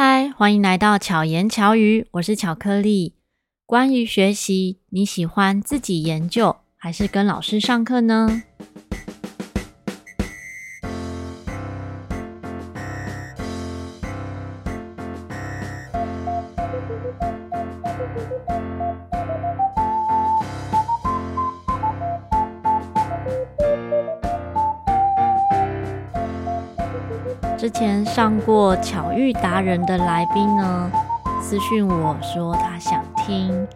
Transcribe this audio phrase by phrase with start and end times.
[0.00, 3.16] 嗨，欢迎来到巧言巧语，我是巧克力。
[3.66, 8.44] 关于学习，你喜欢自己研究，还是跟老师上课呢？
[28.40, 30.90] 过巧遇达人的来宾呢，
[31.42, 33.66] 私讯我说他想听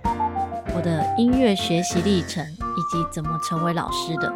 [0.75, 4.33] 我的音乐学习历程以及怎么成为老师的。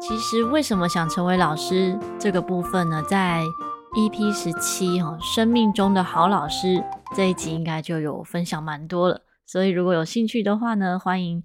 [0.00, 3.42] 其实为什么想成为老师这个部分呢，在
[3.96, 6.84] EP 十七哈，生命中的好老师
[7.14, 9.22] 这一集应该就有分享蛮多了。
[9.46, 11.42] 所以如果有兴趣的话呢，欢迎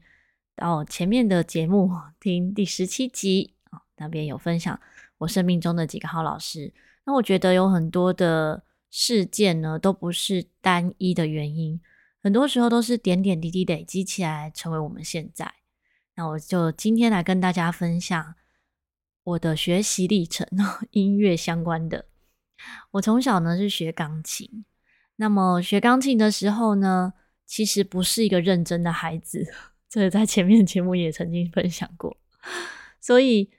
[0.56, 1.90] 到前面的节目
[2.20, 4.80] 听第十七集啊，那边有分享
[5.20, 6.74] 我生命中的几个好老师。
[7.06, 11.82] 那我觉得有很多的事件呢，都不是单一的原因，
[12.22, 15.52] 很多时候都是点点滴滴累积起来，成为我们现在。
[16.16, 18.36] 那我就今天来跟大家分享
[19.24, 20.48] 我的学习历程，
[20.92, 22.06] 音乐相关的。
[22.92, 24.66] 我从小呢是学钢琴，
[25.16, 27.14] 那么学钢琴的时候呢，
[27.46, 29.52] 其实不是一个认真的孩子，
[29.90, 32.16] 这个在前面节目也曾经分享过，
[33.00, 33.50] 所以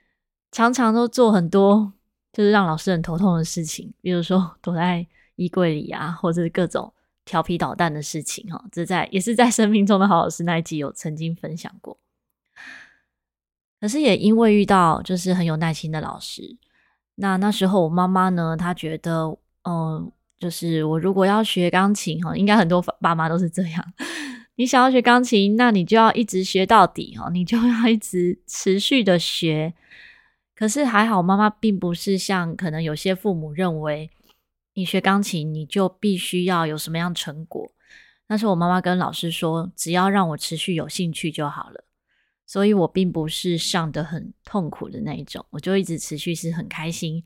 [0.52, 1.94] 常常都做很多。
[2.32, 6.92] 就是让老师很头痛的事情，比如说躲在衣柜里啊，或者是各种
[7.24, 8.64] 调皮捣蛋的事情哈。
[8.72, 11.98] 这在也是在生命中的好老师那一集有曾经分享过。
[13.80, 16.56] 可是也因为遇到就是很有耐心的老师，
[17.16, 19.36] 那那时候我妈妈呢，她觉得，
[19.68, 23.92] 嗯，就是我如果要学钢琴哈，应该很多爸妈都是这样。
[24.54, 29.74] 你想要学钢琴，那你就要一直学到底哈，你就要一直持续的学。
[30.62, 34.08] 可是还好，妈妈并不是像可能有些父母认为，
[34.74, 37.72] 你学钢琴你就必须要有什么样成果。
[38.28, 41.82] 但是我妈妈跟老师说，只要让我持续有兴趣就好了。
[42.46, 47.24] 所以我并不是上得很痛苦的那一种，我就一直持续是很开心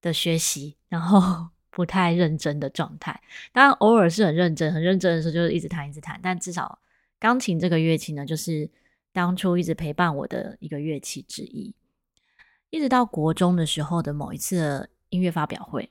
[0.00, 3.20] 的学习，然后 不太认真的状态。
[3.52, 6.20] 当然偶尔是很认真、很认真的时候，就是一直弹、一直弹。
[6.22, 6.78] 但至少
[7.18, 8.70] 钢琴这个乐器呢，就是
[9.12, 11.74] 当初一直陪伴我的一个乐器之一。
[12.70, 15.90] 一直到国中的时候的某一次音乐发表会，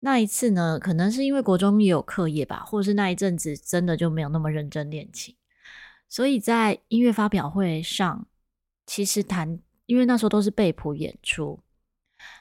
[0.00, 5.36] 那一次呢，可能是因为国中也有课业吧，或者是那一阵子真的就没有那么认真练琴，
[6.08, 8.26] 所以在音乐发表会上，
[8.84, 11.60] 其实弹，因为那时候都是背谱演出，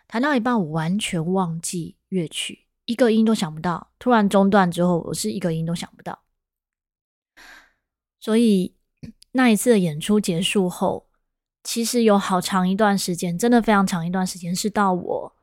[0.08, 6.24] 弹到一半我完全忘记乐曲，一个音都想不到，突然中断之后，我是一个音都想不到，
[8.20, 8.74] 所以
[9.34, 11.09] 那一次的演出结束后。
[11.64, 15.36] 其实有好长一段时间，真的非常长一段时间，是到我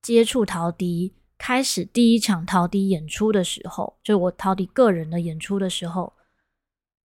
[0.00, 6.14] 接触陶笛，开始第一场陶笛演出的时候，就我陶笛个人的演出的时候，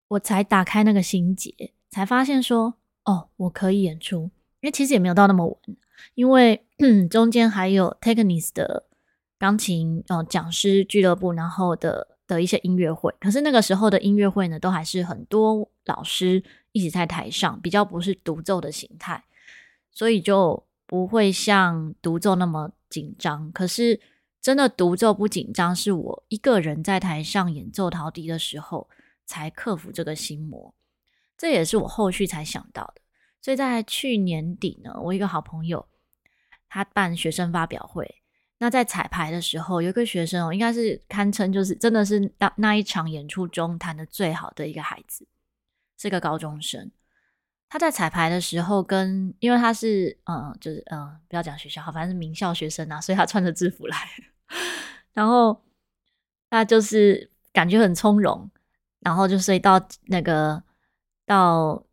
[0.07, 4.31] 我才打开那个心结，才发现说，哦，我可以演出。
[4.62, 5.57] 因为其实也没有到那么晚，
[6.16, 6.66] 因为
[7.12, 8.85] 中间还有 t e c h n i s 的
[9.38, 13.13] 钢琴哦讲师俱乐部，然后的的一些音乐会。
[13.19, 16.41] 可是那个时候的音乐会呢，都还是很多老师。
[16.73, 19.23] 一直在台上，比较不是独奏的形态，
[19.89, 23.50] 所以就不会像独奏那么紧张。
[23.53, 24.01] 可是
[24.41, 28.89] 真的独奏不紧张，是我一个人在台上演奏陶笛的时候
[29.25, 30.73] 才克服这个心魔。
[31.38, 33.01] 这也是我后续才想到的。
[33.41, 35.85] 所以在去年底呢，我一个好朋友
[36.69, 38.22] 他办学生发表会，
[38.57, 45.28] 那在彩排的时候，有一个学生哦，应该是堪称就是真的是那那一场演出中弹的最好的一个孩子。
[45.98, 46.92] 是个高中生，
[47.70, 53.98] 他在彩排的时候跟，因为他是嗯，就是嗯，不要讲学校好，反正是名校学生啊，所以他穿着制服来，
[55.14, 55.64] 然后
[56.50, 58.50] 他就是感觉很从容，
[59.00, 60.62] 然后就所以到那个
[61.26, 61.84] 到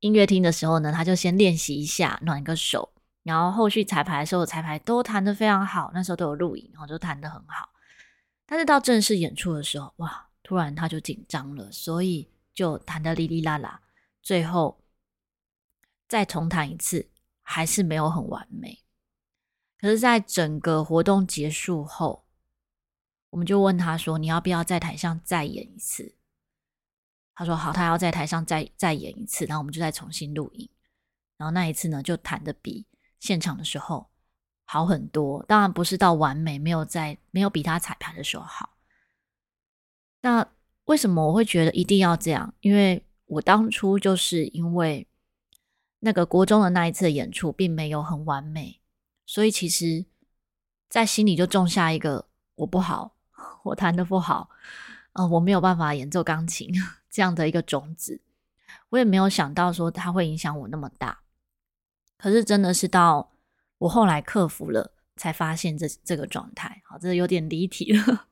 [0.00, 2.92] 音乐厅的时候呢，他就先练习一下，暖个手，
[3.22, 7.68] 然后后续彩排的时候，彩排都弹得非常好，那时候都有录影，然后就弹得很好，
[8.46, 12.28] 但是到正式演出的时候，哇，突然他就紧张了，所以。
[12.52, 13.80] 就弹得哩哩啦啦，
[14.20, 14.84] 最后
[16.08, 17.10] 再重弹一次，
[17.42, 18.84] 还是没有很完美。
[19.78, 22.26] 可是，在整个活动结束后，
[23.30, 26.16] 我们就问他说：“你要不要在台上再演一次？”
[27.34, 30.68] 他说：“好，他要在台上再再演一次。”然后我们就再重新录音。
[31.38, 32.86] 然后那一次呢，就弹得比
[33.20, 34.10] 现场的时候
[34.66, 35.42] 好很多。
[35.46, 38.76] 当然不是到完美，没有在没有比他彩排的时候好。
[40.20, 40.46] 那。
[40.90, 42.52] 为什么我会觉得一定要这样？
[42.62, 45.06] 因为我当初就是因为
[46.00, 48.80] 那个国中的那一次演出并没有很完美，
[49.24, 50.04] 所以其实，
[50.88, 52.26] 在心里就种下一个
[52.56, 53.14] 我不好，
[53.62, 54.50] 我弹的不好，
[55.12, 56.68] 呃，我没有办法演奏钢琴
[57.08, 58.20] 这样的一个种子，
[58.88, 61.20] 我也没有想到说它会影响我那么大。
[62.18, 63.30] 可是真的是到
[63.78, 66.82] 我后来克服了，才发现这这个状态。
[66.84, 68.26] 好，这有点离题了。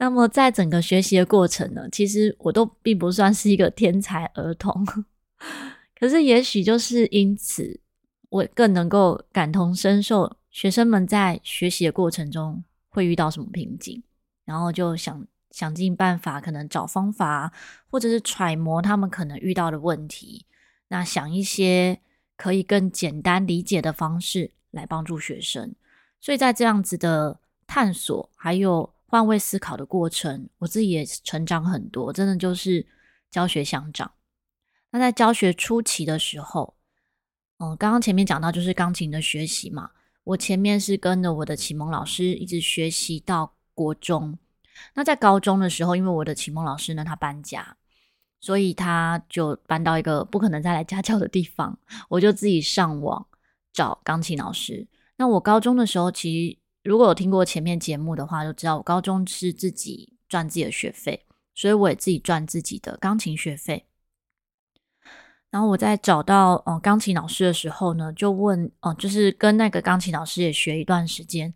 [0.00, 4.86] 那么在整个学习的过程呢，其实我都并不算是一个天才儿童，
[5.98, 7.80] 可是也许就是因此，
[8.28, 14.00] 我更能够感同身受学生们在学习的过程中会遇到什么瓶颈，
[14.44, 17.52] 然后就想想尽办法，可能找方法，
[17.90, 20.46] 或者是揣摩他们可能遇到的问题，
[20.86, 22.00] 那想一些
[22.36, 25.74] 可以更简单理解的方式来帮助学生。
[26.20, 28.94] 所以在这样子的探索，还有。
[29.10, 32.86] 换位思考的过程，我自己也成长很多，真的就是
[33.30, 34.12] 教学相长。
[34.90, 36.74] 那在教学初期的时候，
[37.56, 39.92] 嗯，刚刚前面讲到就是钢琴的学习嘛，
[40.24, 44.38] 我前面是跟着我的启蒙老师一直学习到国中。
[44.92, 47.78] 那在高中的时候，因为我的启蒙老师呢，他搬家，
[48.42, 51.78] 所以他就搬到一个不可能再来家教的地方，
[52.10, 53.26] 我就自己上网
[53.72, 54.86] 找钢琴老师。
[55.16, 56.58] 那我高中的时候，其实。
[56.88, 63.84] 如果有听过前面节目的话，就知道我高中是自己赚自己的学费，所以我也自己赚自己的钢琴学费。
[65.50, 71.52] 然后我在找到呃钢琴老师的时候呢，就问哦、就是跟那个钢琴老师也学一段时间。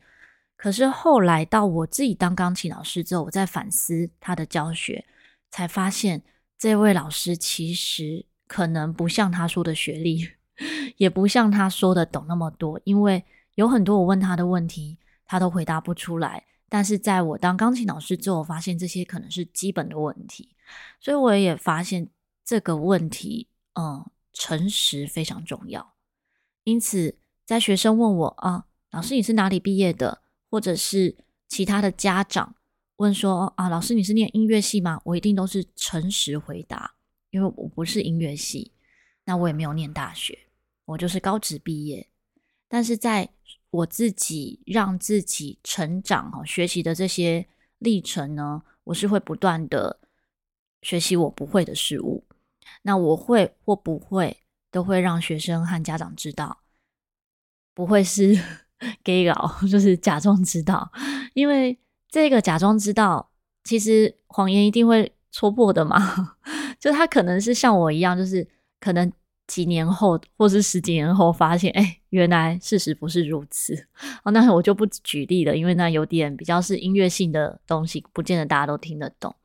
[0.55, 5.03] 可是后来到我自己当钢琴老师之后，我在反思他的教学，
[5.51, 6.23] 才发现
[6.59, 10.29] 这位老师其实可能不像他说的学历，
[10.99, 13.25] 也不像他说的懂那么多，因为
[13.55, 14.99] 有很多我问他的问题。
[15.33, 20.55] 他都回答不出来，但是在我当钢琴老师之后，发现这些可能是基本的问题，
[21.01, 22.11] 所以我也发现
[22.45, 25.95] 这个问题，嗯，诚实非常重要。
[26.65, 30.21] 因此，在学生问我啊，老师你是哪里毕业的，
[30.51, 31.17] 或者是
[31.49, 32.55] 其他的家长
[32.97, 35.01] 问说啊，老师你是念音乐系吗？
[35.07, 36.95] 我一定都是诚实回答，
[37.31, 38.73] 因为我不是音乐系，
[39.25, 40.39] 那我也没有念大学，
[40.85, 42.07] 我就是高职毕业，
[42.69, 43.31] 但是在
[43.73, 47.47] 我自己让自己成长哈，学习的这些
[47.79, 49.99] 历程呢，我是会不断的
[50.83, 52.25] 学习我不会的事物。
[52.83, 56.59] 那我会或不会，都会让学生和家长知道，
[57.73, 58.35] 不会是
[59.03, 60.93] 假搞，就是假装知道。
[61.33, 61.79] 因为
[62.09, 63.31] 这个假装知道，
[63.65, 66.37] 其实谎言一定会戳破的嘛。
[66.79, 68.47] 就他可能是像我一样，就是
[68.79, 69.11] 可能。
[69.53, 73.75] 几年后，或是十几年后，发现，哎，原来事实不是如此。
[74.25, 79.37] 哦，那我就不举例了，因为那有点比较是音乐性的东西，不见得大家都听得懂。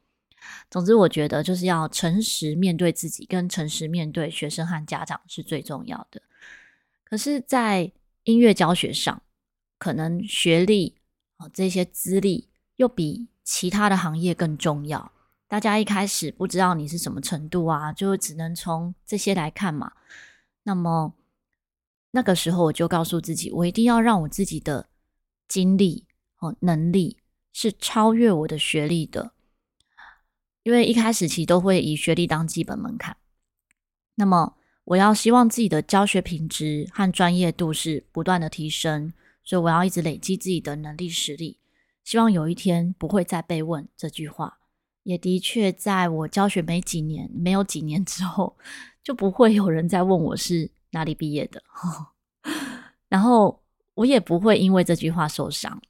[0.72, 6.22] 总之，我觉得就是要诚实面对自己，跟诚实面对学生和家长是最重要的。
[7.04, 7.92] 可是，在
[8.24, 9.22] 音乐教学上，
[9.78, 10.96] 可能学历
[11.36, 15.12] 啊这些资历又比其他的行业更重要。
[15.48, 19.94] 大家一开始不知道你是什么程度啊，就只能从这些来看嘛。
[20.64, 21.14] 那么
[22.12, 24.90] 那个时候，我就告诉自己，我一定要让我自己的
[25.48, 26.06] 经历
[26.36, 27.18] 和能力
[27.54, 29.32] 是超越我的学历的，
[30.64, 33.16] 因为一开始其实都会以学历当基本门槛。
[34.16, 39.14] 那么我要希望自己的教学品质和专业度是不断的提升，
[39.46, 41.60] 所以我要一直累积自己的能力实力，
[42.04, 44.60] 希望有一天不会再被问这句话。
[45.08, 48.58] 也的确，在我教学没几年，没有几年之后，
[49.02, 51.64] 就不会有人再问我是哪里毕业的，
[53.08, 55.82] 然后我也不会因为这句话受伤。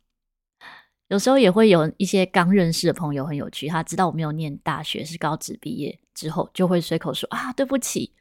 [1.07, 8.13] 有时候也会有一些刚认识的朋友很有趣，他知道我没有念大学，是高职毕业之后，就会随口说啊，对不起。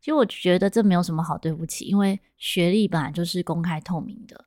[0.00, 4.46] 其实我觉得这没有什么好对不起，因为学历本来就是公开透明的。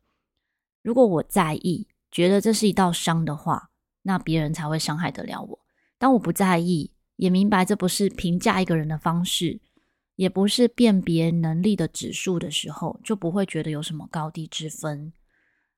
[0.84, 3.70] 如果我在意，觉得这是一道伤的话，
[4.02, 5.65] 那别人才会伤害得了我。
[5.98, 9.60] 当我不在意，也明白这不是评价一个人的方式，
[10.16, 15.14] 也不是辨别能力的指数的时候，就不会觉得有什么高低之分。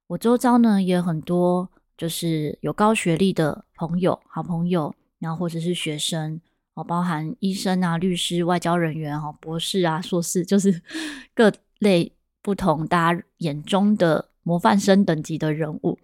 [0.08, 6.40] 我周遭呢也很多，就是有高学历的朋友、好朋友，然后或者是学生，
[6.74, 10.82] 哦，包含医生啊、律师、外交人员、哈、博士啊、硕士，就是
[11.36, 16.00] 各类不同大家眼中的模范生等级的人物。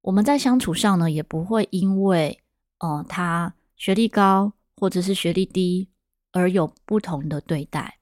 [0.00, 2.41] 我们在相处上呢，也不会因为、
[2.82, 5.88] 呃，他学历高或者是学历低，
[6.32, 8.00] 而有不同的对待。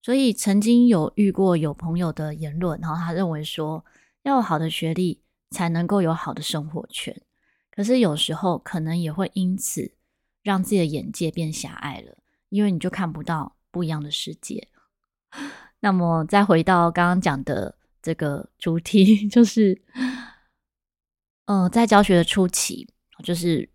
[0.00, 3.84] 所以曾经有遇过有朋友的言论，然后他认为说，
[4.22, 5.20] 要有好的学历
[5.50, 7.20] 才能够有好的生活圈。
[7.70, 9.92] 可是有时候可能也会因此
[10.42, 12.16] 让自己的眼界变狭隘了，
[12.48, 14.68] 因为你就看不到不一样的世界。
[15.80, 19.82] 那么再回到刚刚讲的这个主题， 就是。
[21.46, 22.88] 呃，在教学的初期，
[23.24, 23.68] 就是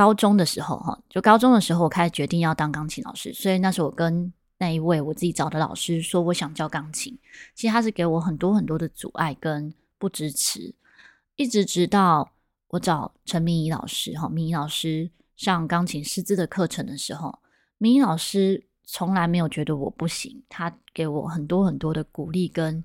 [0.00, 3.34] 高中的时候，哈，就高中的时候，我开始决定要当钢琴老师。
[3.34, 7.18] 所以那时候我跟那一位我自己找的老师说，我想教钢琴。
[7.54, 10.74] 其实他是给我很多很多的阻碍跟不支持，
[11.36, 12.32] 一直直到
[12.68, 17.38] 我找陈明仪老师，哈，明仪老师上钢琴师资的课程的时候，
[17.76, 22.82] 明仪老师从来没有觉得我不行，他给我很多很多的鼓励跟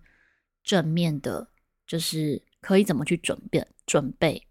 [0.64, 1.48] 正面的，
[1.88, 2.42] 就是。
[2.66, 3.64] 可以怎么去准备？
[3.86, 4.42] 准备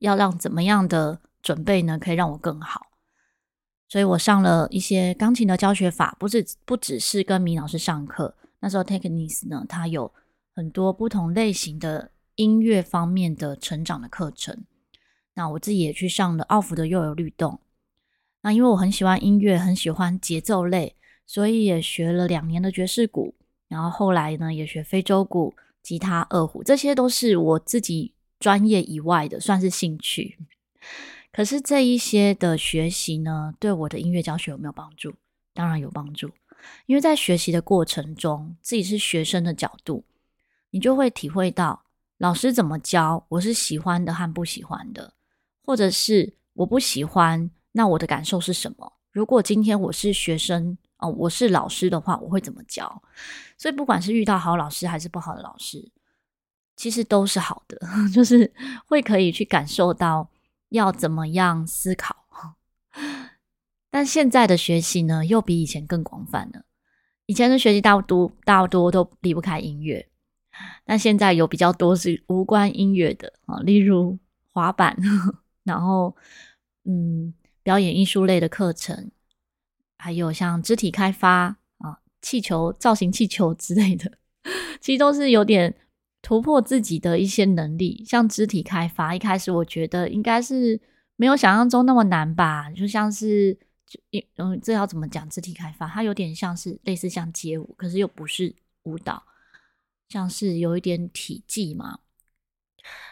[0.00, 1.98] 要让怎么样的准备呢？
[1.98, 2.86] 可以让我更好。
[3.88, 8.34] 所以我上了一些钢琴的教学法，不是不只是跟米老师上课。
[8.60, 10.12] 那时候 Technics 呢，它有
[10.54, 14.64] 很多不同类型的音乐方面的成长的课程。
[15.34, 17.60] 那我自己也去上了奥福的幼有律动。
[18.42, 20.96] 那因为我很喜欢音乐，很喜欢节奏类，
[21.26, 23.34] 所以也学了两年的爵士鼓。
[23.68, 25.54] 然后后来呢，也学非洲鼓。
[25.82, 30.38] 吉他、二胡，这些都是我自己专业以外的，算是兴趣。
[31.32, 35.14] 可是这一些的学习呢，对我的音乐教学有没有帮助？
[35.54, 36.30] 当然有帮助，
[36.86, 40.04] 因为在学习的过程中，自己是学生的角度，
[40.70, 41.84] 你就会体会到
[42.18, 45.14] 老师怎么教，我是喜欢的和不喜欢的，
[45.64, 48.92] 或者是我不喜欢，那我的感受是什么？
[49.10, 50.76] 如果今天我是学生。
[50.98, 53.02] 哦，我是老师的话，我会怎么教？
[53.58, 55.90] 所以不管是遇到好老师还是不好的老师，
[56.76, 57.76] 其实都是好的，
[58.14, 58.52] 就是
[58.86, 60.30] 会可以去感受到
[60.72, 62.26] 要怎么样思考。
[63.90, 66.64] 但现在的学习呢，又比以前更广泛了。
[67.26, 70.08] 以前的学习大多大多都离不开音乐，
[70.84, 74.18] 但现在有比较多是无关音乐的啊，例如
[74.52, 74.96] 滑板，
[75.64, 76.16] 然后
[76.84, 79.10] 嗯，表演艺术类的课程。
[79.96, 84.10] 还有像肢体开发啊，气球造型、气球之类的，
[84.80, 85.72] 其实都是有点
[86.22, 88.02] 突破自己的一些能力。
[88.06, 90.80] 像肢体开发，一开始我觉得应该是
[91.16, 93.52] 没有想象中那么难吧，就像是
[93.86, 94.00] 就
[94.36, 95.28] 嗯，这要怎么讲？
[95.28, 99.22] 肢体开发，它有点像是类似像街舞，可是又不是舞蹈，
[100.08, 101.98] 像是有一点体技嘛。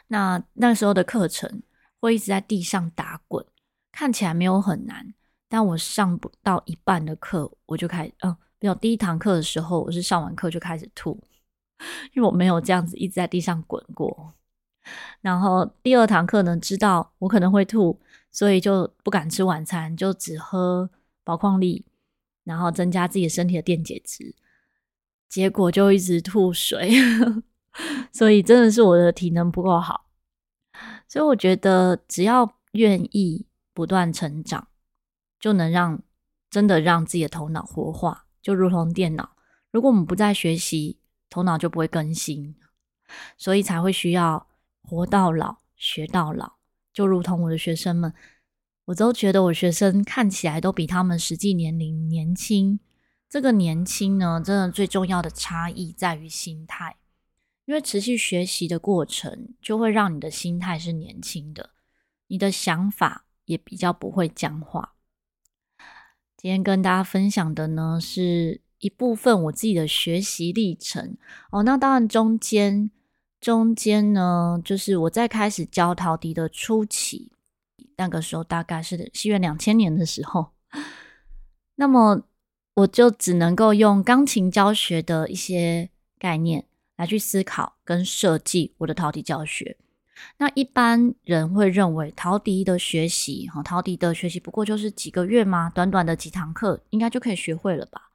[0.09, 1.62] 那那时候的课程
[2.00, 3.45] 会一直在地上打滚，
[3.93, 5.14] 看起来没有很难。
[5.49, 11.21] 但我上不到一半的课，我就开始，嗯，没有第一堂课的时候，我是上完课就开始吐，
[12.13, 14.35] 因为我没有这样子一直在地上滚过。
[15.21, 20.91] 然后第二堂课呢，知道我可能会吐，所以就不敢吃晚餐，就只喝
[21.25, 21.85] 宝矿力，
[22.45, 24.35] 然后增加自己身体的电解质。
[25.29, 26.93] 结果就一直吐水，
[28.13, 30.07] 所以真的是我的体能不够好。
[31.07, 34.67] 所以我觉得，只要愿意不断成长。
[35.41, 36.03] 就能让
[36.51, 39.31] 真的让自己的头脑活化，就如同电脑。
[39.71, 40.99] 如果我们不再学习，
[41.31, 42.57] 头脑就不会更新，
[43.39, 44.49] 所以才会需要
[44.83, 46.55] 活到老学到老。
[46.93, 48.13] 就如同我的学生们，
[48.87, 52.81] 我都觉得我学生看起来都比他们实际年龄年轻。
[53.29, 56.97] 这个年轻呢，真的最重要的差异在于心态，
[57.65, 61.71] 因为持续学习的过程就会让你的心态是年轻的，
[62.27, 64.95] 你的想法也比较不会僵化。
[66.37, 71.17] 今天跟大家分享的呢，是一部分我自己的学习历程
[71.51, 71.63] 哦。
[71.63, 72.91] 那当然中间
[73.41, 77.31] 中间呢，就是我在开始教陶笛的初期，
[77.97, 80.51] 那个时候大概是西元两千年的时候，
[81.77, 82.23] 那么
[82.75, 89.77] 我就只能够用钢琴教学的一些概念来去思考跟设计我的陶笛教学。
[90.37, 95.71] 那一般人会认为陶笛的学习，哈，陶笛的学习不过就是几个月吗？
[95.75, 98.10] 短短的几堂课，应该就可以学会了吧？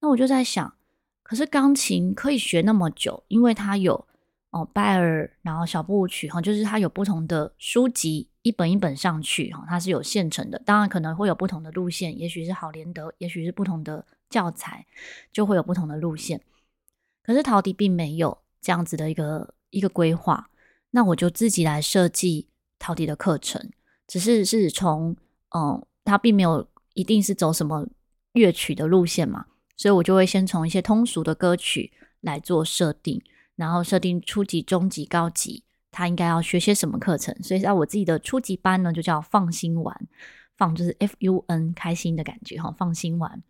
[0.00, 0.74] 那我就在想，
[1.22, 4.06] 可是钢琴可以学那么久，因为它有
[4.50, 10.58] 哦拜尔，然后小步舞曲，哈，就是它有不同的书籍，一本一本上去，哈，它是有现成的。
[10.64, 14.86] 当然可能会有不同的路线，也许是好联德，也许是不同的教材，
[15.32, 16.40] 就会有不同的路线。
[17.22, 20.50] 可是陶笛并没有这样子的一个一个规划。
[20.90, 22.46] 那我就自己来设计
[22.78, 23.70] 陶笛的课程，
[24.06, 25.16] 只是是从
[25.54, 27.86] 嗯，它并没有一定是走什么
[28.32, 33.22] 乐曲的路线嘛，所以我就会先从一些通俗的歌曲来做设定，
[33.54, 37.34] 然后设定初级、中级、高级，他应该要学些什么课程。
[37.42, 40.08] 所以在我自己的初级班呢，就叫放心玩，
[40.56, 43.42] 放就是 F U N 开心的感觉哈，放心玩。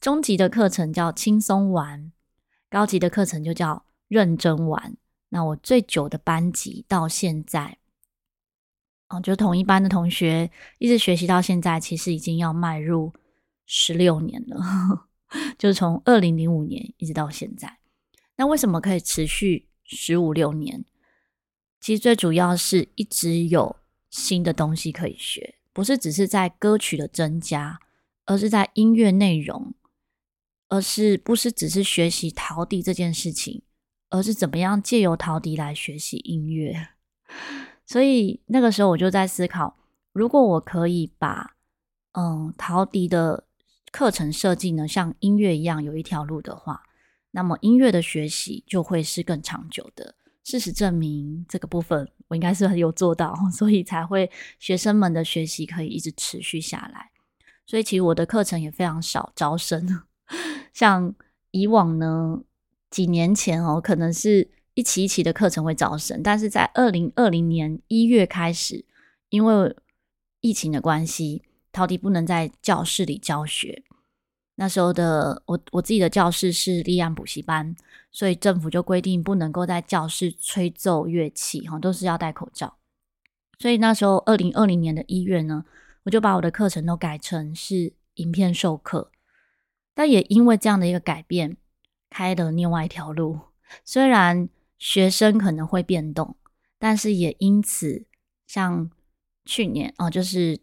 [0.00, 2.12] 中级的课程叫轻松玩，
[2.68, 4.96] 高级的课程就叫认真玩。
[5.30, 7.78] 那我最久的班级到现在，
[9.08, 13.14] 哦，就同一班的同学一直学习到现在，其实已经要迈入
[13.64, 15.08] 十六年了，
[15.58, 17.78] 就是从二零零五年一直到现在。
[18.36, 20.84] 那为什么可以持续十五六年？
[21.80, 23.76] 其实最主要是一直有
[24.10, 27.80] 新的东西可以学，不是只是在歌曲的增加，
[28.24, 29.74] 而是在音乐内容，
[30.68, 33.62] 而是不是只是学习陶笛这件事情，
[34.10, 36.90] 而是怎么样借由陶笛来学习音乐。
[37.84, 39.76] 所以那个时候我就在思考，
[40.12, 41.56] 如果我可以把
[42.12, 43.44] 嗯陶笛的
[43.92, 46.82] 课程设计呢，像音乐一样有一条路的话，
[47.30, 50.16] 那么音乐的学习就会是更长久的。
[50.42, 57.10] 事实证明，这个部分我应该是很有做到， 所以才会学生们的学习可以一直持续下来。
[57.64, 60.02] 所以其实我的课程也非常少招生，
[60.74, 61.14] 像
[61.52, 62.42] 以往呢，
[62.90, 68.84] 几年前哦，可能是一期一期的课程会招生，但是在二零二零年一月开始，
[69.28, 69.76] 因为
[70.40, 73.82] 疫情的关系，陶笛不能在教室里教学。
[74.56, 77.74] 那时候的我，我自己的教室是立案补习班，
[78.10, 82.76] 所以政府就规定不能够在教室吹奏乐器，哈，都是要戴口罩。
[83.58, 85.64] 所以那时候，二零二零年的一月呢，
[86.02, 89.10] 我就把我的课程都改成是影片授课。
[89.94, 91.56] 但也因为这样的一个改变，
[92.10, 93.38] 开了另外一条路。
[93.84, 94.48] 虽然
[94.78, 96.36] 学生可能会变动，
[96.78, 98.04] 但是也因此，
[98.46, 98.90] 像
[99.44, 100.60] 去年哦，就是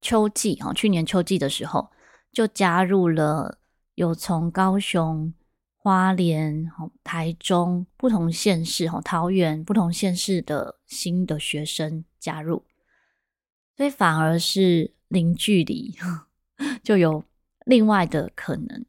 [0.00, 1.90] 秋季哦，去年秋季的时候。
[2.32, 3.58] 就加入了
[3.96, 5.34] 有从高雄、
[5.76, 6.70] 花莲、
[7.02, 12.64] 台中不同县市、桃园不同县市的新的学生加入，
[13.76, 15.92] 所以反而是零距离，
[16.84, 17.24] 就有
[17.66, 18.86] 另外的可能。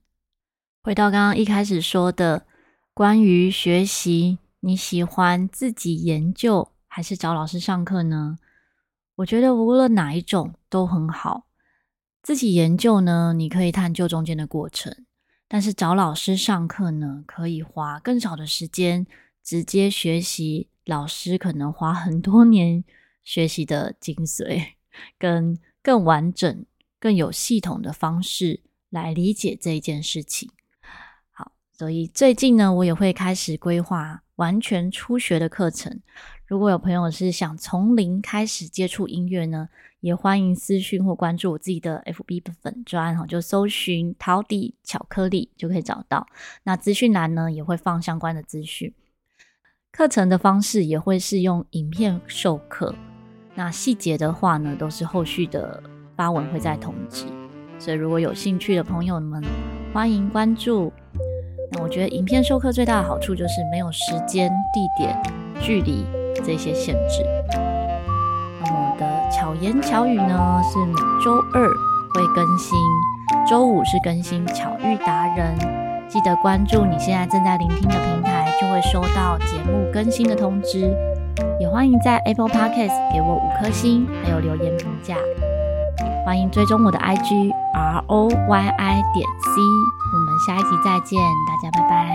[0.83, 2.45] 回到刚刚一开始说的
[2.93, 8.37] 关于学习，你喜欢自己研究还是找老师上课呢？
[9.15, 11.45] 我觉得无论哪一种都很好。
[12.23, 14.91] 自己研究呢，你可以探究中间的过程；
[15.47, 19.05] 但是找老师上课呢，可以花更少的时间，
[19.43, 22.83] 直接学习老师可能花很多年
[23.23, 24.73] 学习的精髓，
[25.17, 26.65] 跟更完整、
[26.99, 30.49] 更有系统的方式来理解这一件事情。
[31.31, 35.99] 好，所以最近呢，我也会开始规划完全初学的课程。
[36.45, 39.69] 如果有朋友是想从零开始接触音乐呢，
[40.01, 46.27] 也欢迎私讯或关注我自己的 FB 粉专哈，就搜寻陶笛巧克力就可以找到。
[46.63, 48.93] 那资讯栏呢也会放相关的资讯，
[49.91, 52.93] 课程的方式也会是用影片授课。
[53.55, 55.81] 那细节的话呢，都是后续的
[56.15, 57.25] 发文会再通知。
[57.79, 59.43] 所以如果有兴趣的朋友们，
[59.93, 60.91] 欢迎关注。
[61.71, 65.17] 那我觉得影片授课最大的好处就是没有时间、地点、
[65.61, 66.05] 距离。
[66.43, 67.40] 这些限制。
[69.01, 71.67] 的巧言巧语呢，是每周二
[72.13, 72.77] 会更新，
[73.49, 75.57] 周五是更新巧遇达人。
[76.07, 80.93] 记得关注你现在正在聆听的平台，就会收到节目更新的通知。
[81.59, 85.15] 也欢迎在 Apple Podcast 给我五颗星，还有留言评价。
[86.23, 89.61] 欢迎追踪我的 IG R O Y I 点 C。
[90.13, 92.10] 我们下一集再见，大家拜拜。